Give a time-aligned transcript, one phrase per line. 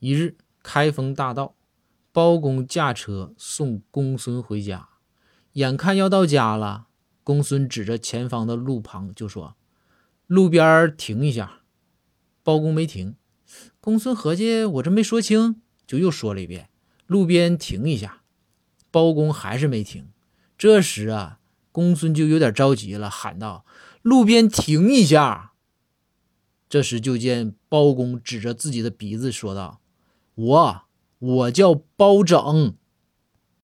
[0.00, 1.56] 一日，开封大道，
[2.12, 4.88] 包公驾车送公孙回家，
[5.54, 6.86] 眼看要到家了，
[7.24, 9.56] 公孙指着前方的路旁就说
[10.26, 11.62] ：“路边停一下。”
[12.44, 13.16] 包公没停，
[13.80, 16.70] 公孙合计我这没说清，就又说了一遍
[17.06, 18.22] ：“路边停一下。”
[18.90, 20.08] 包公还是没停。
[20.56, 21.40] 这时啊，
[21.70, 23.66] 公孙就有点着急了，喊道
[24.00, 25.52] ：“路边停一下！”
[26.68, 29.80] 这时就见包公指着自己的鼻子说道
[30.38, 30.82] ：“我，
[31.18, 32.74] 我叫包拯。”